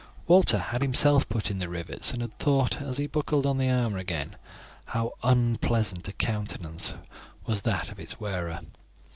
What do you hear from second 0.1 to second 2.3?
Walter had himself put in the rivets, and